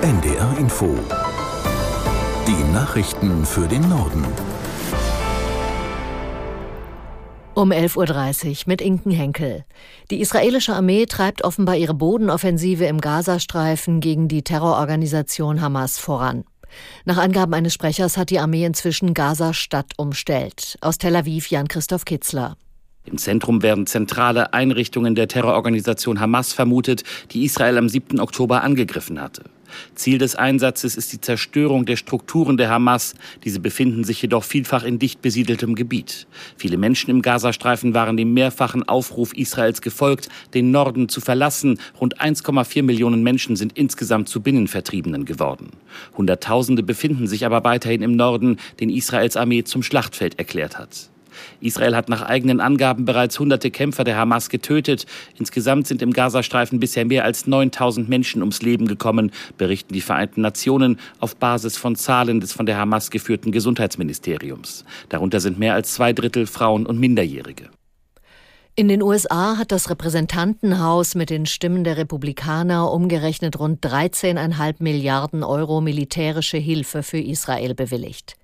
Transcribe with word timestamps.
NDR 0.00 0.56
Info. 0.58 0.96
Die 2.46 2.72
Nachrichten 2.72 3.44
für 3.44 3.66
den 3.66 3.88
Norden. 3.88 4.24
Um 7.54 7.72
11.30 7.72 8.46
Uhr 8.48 8.56
mit 8.66 8.80
Inken 8.80 9.10
Henkel. 9.10 9.64
Die 10.12 10.20
israelische 10.20 10.72
Armee 10.72 11.06
treibt 11.06 11.42
offenbar 11.42 11.74
ihre 11.74 11.94
Bodenoffensive 11.94 12.84
im 12.84 13.00
Gazastreifen 13.00 13.98
gegen 13.98 14.28
die 14.28 14.42
Terrororganisation 14.42 15.60
Hamas 15.60 15.98
voran. 15.98 16.44
Nach 17.04 17.18
Angaben 17.18 17.54
eines 17.54 17.74
Sprechers 17.74 18.16
hat 18.16 18.30
die 18.30 18.38
Armee 18.38 18.64
inzwischen 18.64 19.14
Gaza-Stadt 19.14 19.94
umstellt. 19.96 20.78
Aus 20.80 20.98
Tel 20.98 21.16
Aviv 21.16 21.50
Jan-Christoph 21.50 22.04
Kitzler. 22.04 22.56
Im 23.04 23.18
Zentrum 23.18 23.64
werden 23.64 23.88
zentrale 23.88 24.52
Einrichtungen 24.52 25.16
der 25.16 25.26
Terrororganisation 25.26 26.20
Hamas 26.20 26.52
vermutet, 26.52 27.02
die 27.32 27.44
Israel 27.44 27.78
am 27.78 27.88
7. 27.88 28.20
Oktober 28.20 28.62
angegriffen 28.62 29.20
hatte. 29.20 29.42
Ziel 29.94 30.18
des 30.18 30.34
Einsatzes 30.34 30.96
ist 30.96 31.12
die 31.12 31.20
Zerstörung 31.20 31.86
der 31.86 31.96
Strukturen 31.96 32.56
der 32.56 32.70
Hamas. 32.70 33.14
Diese 33.44 33.60
befinden 33.60 34.04
sich 34.04 34.22
jedoch 34.22 34.44
vielfach 34.44 34.84
in 34.84 34.98
dicht 34.98 35.22
besiedeltem 35.22 35.74
Gebiet. 35.74 36.26
Viele 36.56 36.76
Menschen 36.76 37.10
im 37.10 37.22
Gazastreifen 37.22 37.94
waren 37.94 38.16
dem 38.16 38.34
mehrfachen 38.34 38.88
Aufruf 38.88 39.32
Israels 39.34 39.80
gefolgt, 39.80 40.28
den 40.54 40.70
Norden 40.70 41.08
zu 41.08 41.20
verlassen. 41.20 41.78
Rund 42.00 42.20
1,4 42.20 42.82
Millionen 42.82 43.22
Menschen 43.22 43.56
sind 43.56 43.76
insgesamt 43.76 44.28
zu 44.28 44.40
Binnenvertriebenen 44.40 45.24
geworden. 45.24 45.70
Hunderttausende 46.16 46.82
befinden 46.82 47.26
sich 47.26 47.44
aber 47.44 47.64
weiterhin 47.64 48.02
im 48.02 48.16
Norden, 48.16 48.58
den 48.80 48.90
Israels 48.90 49.36
Armee 49.36 49.64
zum 49.64 49.82
Schlachtfeld 49.82 50.38
erklärt 50.38 50.78
hat. 50.78 51.10
Israel 51.60 51.96
hat 51.96 52.08
nach 52.08 52.22
eigenen 52.22 52.60
Angaben 52.60 53.04
bereits 53.04 53.38
hunderte 53.38 53.70
Kämpfer 53.70 54.04
der 54.04 54.16
Hamas 54.16 54.48
getötet. 54.48 55.06
Insgesamt 55.38 55.86
sind 55.86 56.02
im 56.02 56.12
Gazastreifen 56.12 56.80
bisher 56.80 57.04
mehr 57.04 57.24
als 57.24 57.46
9000 57.46 58.08
Menschen 58.08 58.42
ums 58.42 58.62
Leben 58.62 58.86
gekommen, 58.86 59.30
berichten 59.56 59.94
die 59.94 60.00
Vereinten 60.00 60.40
Nationen 60.40 60.98
auf 61.20 61.36
Basis 61.36 61.76
von 61.76 61.96
Zahlen 61.96 62.40
des 62.40 62.52
von 62.52 62.66
der 62.66 62.78
Hamas 62.78 63.10
geführten 63.10 63.52
Gesundheitsministeriums. 63.52 64.84
Darunter 65.08 65.40
sind 65.40 65.58
mehr 65.58 65.74
als 65.74 65.94
zwei 65.94 66.12
Drittel 66.12 66.46
Frauen 66.46 66.86
und 66.86 66.98
Minderjährige. 66.98 67.70
In 68.78 68.86
den 68.86 69.02
USA 69.02 69.56
hat 69.58 69.72
das 69.72 69.90
Repräsentantenhaus 69.90 71.16
mit 71.16 71.30
den 71.30 71.46
Stimmen 71.46 71.82
der 71.82 71.96
Republikaner 71.96 72.92
umgerechnet 72.92 73.58
rund 73.58 73.84
13,5 73.84 74.76
Milliarden 74.78 75.42
Euro 75.42 75.80
militärische 75.80 76.58
Hilfe 76.58 77.02
für 77.02 77.18
Israel 77.18 77.74
bewilligt. 77.74 78.37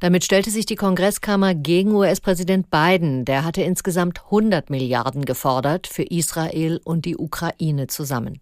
Damit 0.00 0.24
stellte 0.24 0.50
sich 0.50 0.66
die 0.66 0.76
Kongresskammer 0.76 1.54
gegen 1.54 1.94
US-Präsident 1.94 2.70
Biden. 2.70 3.24
Der 3.24 3.44
hatte 3.44 3.62
insgesamt 3.62 4.24
100 4.24 4.70
Milliarden 4.70 5.24
gefordert 5.24 5.86
für 5.86 6.02
Israel 6.02 6.80
und 6.84 7.04
die 7.04 7.16
Ukraine 7.16 7.86
zusammen. 7.86 8.40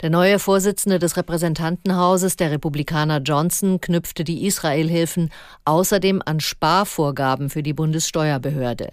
Der 0.00 0.10
neue 0.10 0.38
Vorsitzende 0.38 0.98
des 0.98 1.16
Repräsentantenhauses, 1.16 2.36
der 2.36 2.50
Republikaner 2.50 3.20
Johnson, 3.20 3.80
knüpfte 3.80 4.24
die 4.24 4.44
Israelhilfen 4.46 5.30
außerdem 5.64 6.20
an 6.24 6.40
Sparvorgaben 6.40 7.48
für 7.48 7.62
die 7.62 7.72
Bundessteuerbehörde. 7.72 8.90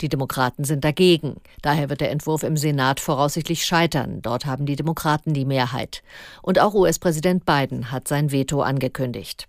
Die 0.00 0.08
Demokraten 0.08 0.64
sind 0.64 0.84
dagegen. 0.84 1.36
Daher 1.62 1.90
wird 1.90 2.00
der 2.00 2.12
Entwurf 2.12 2.44
im 2.44 2.56
Senat 2.56 3.00
voraussichtlich 3.00 3.64
scheitern. 3.64 4.22
Dort 4.22 4.46
haben 4.46 4.66
die 4.66 4.76
Demokraten 4.76 5.34
die 5.34 5.44
Mehrheit. 5.44 6.02
Und 6.42 6.60
auch 6.60 6.74
US-Präsident 6.74 7.44
Biden 7.44 7.90
hat 7.90 8.06
sein 8.06 8.30
Veto 8.30 8.62
angekündigt. 8.62 9.48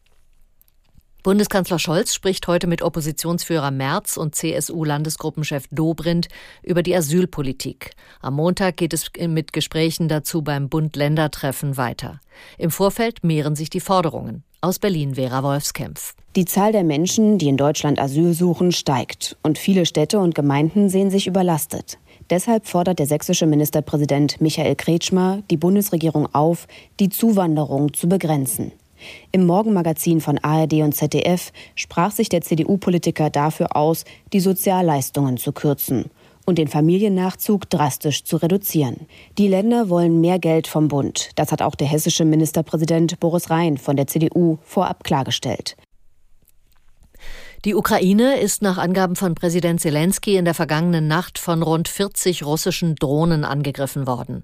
Bundeskanzler 1.25 1.79
Scholz 1.79 2.13
spricht 2.13 2.45
heute 2.45 2.67
mit 2.67 2.83
Oppositionsführer 2.83 3.71
Merz 3.71 4.15
und 4.15 4.35
CSU-Landesgruppenchef 4.35 5.63
Dobrindt 5.71 6.27
über 6.61 6.83
die 6.83 6.95
Asylpolitik. 6.95 7.95
Am 8.21 8.35
Montag 8.35 8.77
geht 8.77 8.93
es 8.93 9.09
mit 9.19 9.51
Gesprächen 9.51 10.07
dazu 10.07 10.43
beim 10.43 10.69
Bund-Länder-Treffen 10.69 11.77
weiter. 11.77 12.21
Im 12.59 12.69
Vorfeld 12.69 13.23
mehren 13.23 13.55
sich 13.55 13.71
die 13.71 13.79
Forderungen. 13.79 14.43
Aus 14.61 14.77
Berlin 14.77 15.15
Vera 15.15 15.41
Wolfskämpf. 15.41 16.13
Die 16.35 16.45
Zahl 16.45 16.71
der 16.71 16.83
Menschen, 16.83 17.39
die 17.39 17.47
in 17.47 17.57
Deutschland 17.57 17.99
Asyl 17.99 18.35
suchen, 18.35 18.71
steigt. 18.71 19.35
Und 19.41 19.57
viele 19.57 19.87
Städte 19.87 20.19
und 20.19 20.35
Gemeinden 20.35 20.89
sehen 20.89 21.09
sich 21.09 21.25
überlastet. 21.25 21.97
Deshalb 22.29 22.67
fordert 22.67 22.99
der 22.99 23.07
sächsische 23.07 23.47
Ministerpräsident 23.47 24.41
Michael 24.41 24.75
Kretschmer 24.75 25.41
die 25.49 25.57
Bundesregierung 25.57 26.31
auf, 26.35 26.67
die 26.99 27.09
Zuwanderung 27.09 27.95
zu 27.95 28.07
begrenzen. 28.07 28.73
Im 29.31 29.45
Morgenmagazin 29.45 30.21
von 30.21 30.37
ARD 30.37 30.73
und 30.81 30.95
ZDF 30.95 31.51
sprach 31.75 32.11
sich 32.11 32.29
der 32.29 32.41
CDU-Politiker 32.41 33.29
dafür 33.29 33.75
aus, 33.75 34.05
die 34.33 34.39
Sozialleistungen 34.39 35.37
zu 35.37 35.51
kürzen 35.51 36.09
und 36.45 36.57
den 36.57 36.67
Familiennachzug 36.67 37.69
drastisch 37.69 38.23
zu 38.23 38.37
reduzieren. 38.37 39.07
Die 39.37 39.47
Länder 39.47 39.89
wollen 39.89 40.21
mehr 40.21 40.39
Geld 40.39 40.67
vom 40.67 40.87
Bund. 40.87 41.31
Das 41.35 41.51
hat 41.51 41.61
auch 41.61 41.75
der 41.75 41.87
hessische 41.87 42.25
Ministerpräsident 42.25 43.19
Boris 43.19 43.49
Rhein 43.49 43.77
von 43.77 43.95
der 43.95 44.07
CDU 44.07 44.59
vorab 44.63 45.03
klargestellt. 45.03 45.75
Die 47.65 47.73
Ukraine 47.73 48.39
ist 48.39 48.61
nach 48.61 48.77
Angaben 48.77 49.15
von 49.15 49.33
Präsident 49.33 49.81
Zelensky 49.81 50.35
in 50.35 50.45
der 50.45 50.53
vergangenen 50.53 51.07
Nacht 51.07 51.39
von 51.39 51.63
rund 51.63 51.87
40 51.87 52.45
russischen 52.45 52.93
Drohnen 52.93 53.43
angegriffen 53.43 54.05
worden. 54.05 54.43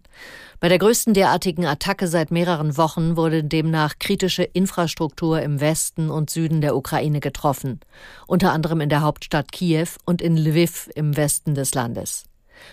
Bei 0.59 0.69
der 0.69 0.79
größten 0.79 1.13
derartigen 1.13 1.67
Attacke 1.67 2.07
seit 2.07 2.31
mehreren 2.31 2.77
Wochen 2.77 3.15
wurde 3.15 3.43
demnach 3.43 3.99
kritische 3.99 4.41
Infrastruktur 4.41 5.39
im 5.39 5.61
Westen 5.61 6.09
und 6.09 6.31
Süden 6.31 6.61
der 6.61 6.75
Ukraine 6.75 7.19
getroffen, 7.19 7.79
unter 8.25 8.53
anderem 8.53 8.81
in 8.81 8.89
der 8.89 9.01
Hauptstadt 9.01 9.51
Kiew 9.51 9.89
und 10.03 10.23
in 10.23 10.35
Lviv 10.35 10.89
im 10.95 11.15
Westen 11.15 11.53
des 11.53 11.75
Landes. 11.75 12.23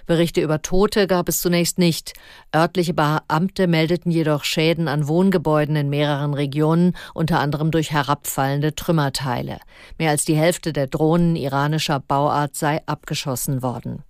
Berichte 0.07 0.41
über 0.41 0.63
Tote 0.63 1.07
gab 1.07 1.29
es 1.29 1.41
zunächst 1.41 1.79
nicht. 1.79 2.13
Örtliche 2.55 2.95
Beamte 2.95 3.67
meldeten 3.67 4.11
jedoch 4.11 4.45
Schäden 4.45 4.89
an 4.89 5.09
Wohngebäuden 5.09 5.77
in 5.77 5.89
mehreren 5.89 6.35
Regionen, 6.35 6.97
unter 7.15 7.41
anderem 7.41 7.71
durch 7.71 7.91
herabfallende 7.91 8.75
Trümmerteile. 8.75 9.59
Mehr 9.99 10.11
als 10.11 10.25
die 10.25 10.37
Hälfte 10.37 10.73
der 10.73 10.87
Drohnen 10.87 11.37
iranischer 11.37 12.01
Bauart 12.01 12.57
sei 12.57 12.81
abgeschossen 12.87 13.63
worden. 13.63 14.03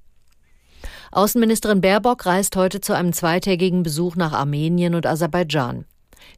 Außenministerin 1.10 1.80
Baerbock 1.80 2.26
reist 2.26 2.54
heute 2.56 2.80
zu 2.80 2.92
einem 2.92 3.12
zweitägigen 3.12 3.82
Besuch 3.82 4.16
nach 4.16 4.32
Armenien 4.32 4.94
und 4.94 5.06
Aserbaidschan. 5.06 5.86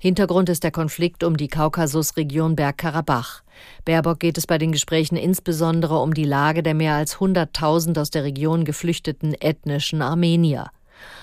Hintergrund 0.00 0.48
ist 0.48 0.64
der 0.64 0.70
Konflikt 0.70 1.24
um 1.24 1.36
die 1.36 1.48
Kaukasusregion 1.48 2.56
Bergkarabach. 2.56 3.42
Baerbock 3.84 4.20
geht 4.20 4.38
es 4.38 4.46
bei 4.46 4.58
den 4.58 4.72
Gesprächen 4.72 5.16
insbesondere 5.16 5.98
um 5.98 6.14
die 6.14 6.24
Lage 6.24 6.62
der 6.62 6.74
mehr 6.74 6.94
als 6.94 7.16
100.000 7.16 8.00
aus 8.00 8.10
der 8.10 8.24
Region 8.24 8.64
geflüchteten 8.64 9.34
ethnischen 9.34 10.02
Armenier. 10.02 10.70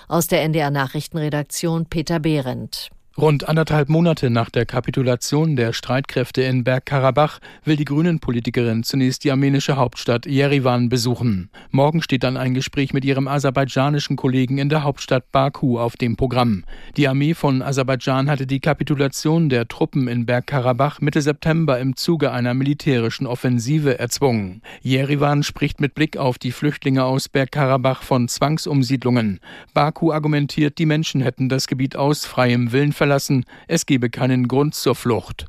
Aus 0.07 0.28
der 0.28 0.44
NDR 0.44 0.72
Nachrichtenredaktion 0.72 1.85
Peter 1.85 2.19
Behrendt. 2.19 2.90
Rund 3.19 3.50
anderthalb 3.50 3.89
Monate 3.89 4.29
nach 4.29 4.51
der 4.51 4.67
Kapitulation 4.67 5.55
der 5.55 5.73
Streitkräfte 5.73 6.44
in 6.44 6.63
Bergkarabach 6.63 7.39
will 7.63 7.75
die 7.75 7.83
Grünen-Politikerin 7.83 8.83
zunächst 8.83 9.23
die 9.23 9.31
armenische 9.31 9.75
Hauptstadt 9.75 10.28
Jerewan 10.28 10.88
besuchen. 10.88 11.50
Morgen 11.72 12.03
steht 12.03 12.22
dann 12.22 12.38
ein 12.38 12.53
Gespräch 12.53 12.94
mit 12.94 13.03
ihrem 13.03 13.27
aserbaidschanischen 13.27 14.17
Kollegen 14.17 14.59
in 14.59 14.69
der 14.69 14.83
Hauptstadt 14.83 15.31
Baku 15.31 15.79
auf 15.79 15.97
dem 15.97 16.16
Programm. 16.16 16.63
Die 16.95 17.07
Armee 17.07 17.33
von 17.33 17.63
Aserbaidschan 17.63 18.29
hatte 18.29 18.45
die 18.45 18.59
Kapitulation 18.59 19.50
der 19.50 19.67
Truppen 19.67 20.07
in 20.07 20.27
Bergkarabach 20.27 21.01
Mitte 21.01 21.23
September 21.23 21.79
im 21.79 21.95
Zuge 21.95 22.31
einer 22.31 22.53
militärischen 22.53 23.25
Offensive 23.25 23.97
erzwungen. 23.97 24.61
Jerewan 24.83 25.41
spricht 25.41 25.81
mit 25.81 25.95
Blick 25.95 26.17
auf 26.17 26.38
die 26.38 26.51
Flüchtlinge 26.51 27.03
aus 27.03 27.29
Bergkarabach 27.29 28.03
von 28.03 28.27
Zwangsumsiedlungen. 28.27 29.39
Baku 29.73 30.11
argumentiert, 30.11 30.77
die 30.77 30.85
Menschen 30.85 31.22
hätten 31.22 31.50
das 31.50 31.66
Gebiet 31.66 31.95
aus 31.95 32.23
freiem 32.23 32.72
Willen 32.72 32.94
verlassen 32.94 33.06
verlassen, 33.07 33.45
es 33.68 33.85
gebe 33.85 34.09
keinen 34.09 34.50
Grund 34.50 34.75
zur 34.75 34.94
Flucht. 34.95 35.45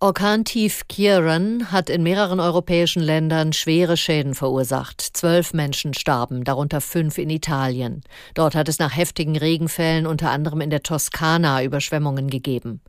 Orkantief 0.00 0.86
Kieran 0.88 1.72
hat 1.72 1.90
in 1.90 2.04
mehreren 2.04 2.38
europäischen 2.38 3.02
Ländern 3.02 3.52
schwere 3.52 3.96
Schäden 3.96 4.34
verursacht. 4.34 5.00
Zwölf 5.00 5.54
Menschen 5.54 5.92
starben, 5.92 6.44
darunter 6.44 6.80
fünf 6.80 7.18
in 7.18 7.30
Italien. 7.30 8.02
Dort 8.34 8.54
hat 8.54 8.68
es 8.68 8.78
nach 8.78 8.96
heftigen 8.96 9.36
Regenfällen 9.36 10.06
unter 10.06 10.30
anderem 10.30 10.60
in 10.60 10.70
der 10.70 10.84
Toskana 10.84 11.64
Überschwemmungen 11.64 12.28
gegeben. 12.28 12.80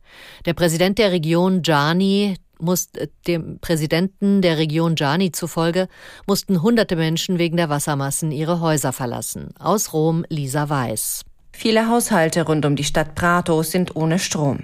Der 0.46 0.54
Präsident 0.54 0.98
der 0.98 1.10
Region 1.10 1.62
Gianni 1.62 2.36
muss, 2.60 2.88
äh, 2.94 3.08
dem 3.26 3.58
Präsidenten 3.60 4.40
der 4.40 4.58
Region 4.58 4.94
Gianni 4.94 5.32
zufolge 5.32 5.88
mussten 6.26 6.62
hunderte 6.62 6.94
Menschen 6.94 7.38
wegen 7.38 7.56
der 7.56 7.70
Wassermassen 7.70 8.30
ihre 8.30 8.60
Häuser 8.60 8.92
verlassen. 8.92 9.48
Aus 9.58 9.92
Rom 9.92 10.24
Lisa 10.28 10.68
Weiß. 10.68 11.24
Viele 11.62 11.90
Haushalte 11.90 12.46
rund 12.46 12.64
um 12.64 12.74
die 12.74 12.84
Stadt 12.84 13.14
Prato 13.14 13.62
sind 13.62 13.94
ohne 13.94 14.18
Strom. 14.18 14.60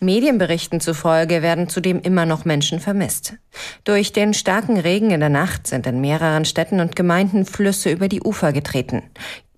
Medienberichten 0.00 0.80
zufolge 0.80 1.42
werden 1.42 1.68
zudem 1.68 2.00
immer 2.00 2.24
noch 2.24 2.46
Menschen 2.46 2.80
vermisst. 2.80 3.34
Durch 3.84 4.14
den 4.14 4.32
starken 4.32 4.78
Regen 4.78 5.10
in 5.10 5.20
der 5.20 5.28
Nacht 5.28 5.66
sind 5.66 5.86
in 5.86 6.00
mehreren 6.00 6.46
Städten 6.46 6.80
und 6.80 6.96
Gemeinden 6.96 7.44
Flüsse 7.44 7.90
über 7.90 8.08
die 8.08 8.22
Ufer 8.22 8.54
getreten. 8.54 9.02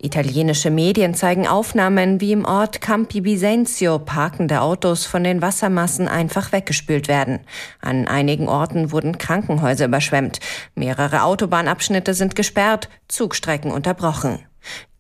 Italienische 0.02 0.72
Medien 0.72 1.14
zeigen 1.14 1.46
Aufnahmen, 1.46 2.20
wie 2.20 2.32
im 2.32 2.44
Ort 2.44 2.80
Campi 2.80 3.20
Bisenzio 3.20 4.00
parkende 4.00 4.60
Autos 4.60 5.06
von 5.06 5.22
den 5.22 5.42
Wassermassen 5.42 6.08
einfach 6.08 6.50
weggespült 6.50 7.06
werden. 7.06 7.38
An 7.80 8.08
einigen 8.08 8.48
Orten 8.48 8.90
wurden 8.90 9.16
Krankenhäuser 9.16 9.84
überschwemmt. 9.84 10.40
Mehrere 10.74 11.22
Autobahnabschnitte 11.22 12.14
sind 12.14 12.34
gesperrt, 12.34 12.88
Zugstrecken 13.06 13.70
unterbrochen. 13.70 14.40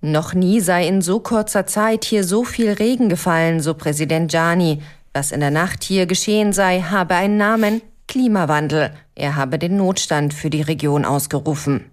Noch 0.00 0.34
nie 0.34 0.60
sei 0.60 0.86
in 0.86 1.02
so 1.02 1.20
kurzer 1.20 1.66
Zeit 1.66 2.04
hier 2.04 2.24
so 2.24 2.44
viel 2.44 2.72
Regen 2.72 3.08
gefallen, 3.08 3.60
so 3.60 3.74
Präsident 3.74 4.30
Gianni. 4.30 4.82
Was 5.12 5.32
in 5.32 5.40
der 5.40 5.50
Nacht 5.50 5.84
hier 5.84 6.06
geschehen 6.06 6.52
sei, 6.52 6.80
habe 6.80 7.14
einen 7.14 7.36
Namen 7.36 7.82
Klimawandel. 8.06 8.92
Er 9.14 9.36
habe 9.36 9.58
den 9.58 9.76
Notstand 9.76 10.34
für 10.34 10.50
die 10.50 10.62
Region 10.62 11.04
ausgerufen. 11.04 11.84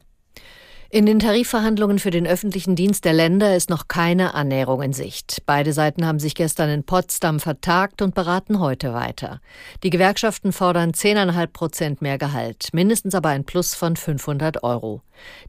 In 0.90 1.06
den 1.06 1.20
Tarifverhandlungen 1.20 2.00
für 2.00 2.12
den 2.12 2.26
öffentlichen 2.26 2.78
Dienst 2.78 3.04
der 3.04 3.12
Länder 3.12 3.58
ist 3.58 3.70
noch 3.70 3.90
keine 3.90 4.34
Annäherung 4.34 4.82
in 4.82 4.94
Sicht. 4.94 5.44
Beide 5.46 5.74
Seiten 5.74 6.06
haben 6.06 6.20
sich 6.20 6.34
gestern 6.34 6.70
in 6.70 6.86
Potsdam 6.86 7.42
vertagt 7.42 8.02
und 8.02 8.16
beraten 8.16 8.62
heute 8.62 8.94
weiter. 8.94 9.42
Die 9.84 9.90
Gewerkschaften 9.90 10.54
fordern 10.54 10.92
10,5 10.92 11.48
Prozent 11.48 12.02
mehr 12.02 12.18
Gehalt, 12.18 12.70
mindestens 12.72 13.16
aber 13.16 13.30
ein 13.30 13.44
Plus 13.44 13.76
von 13.76 13.98
500 13.98 14.64
Euro. 14.64 15.02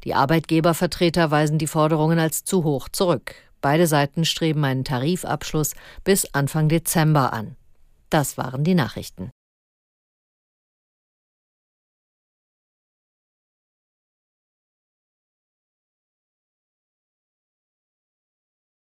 Die 0.03 0.15
Arbeitgebervertreter 0.15 1.31
weisen 1.31 1.59
die 1.59 1.69
Forderungen 1.69 2.19
als 2.19 2.43
zu 2.43 2.65
hoch 2.65 2.89
zurück. 2.89 3.37
Beide 3.61 3.87
Seiten 3.87 4.25
streben 4.25 4.65
einen 4.65 4.85
Tarifabschluss 4.85 5.75
bis 6.03 6.35
Anfang 6.35 6.69
Dezember 6.69 7.33
an. 7.33 7.55
Das 8.11 8.39
waren 8.39 8.65
die 8.65 8.75
Nachrichten. 8.75 9.31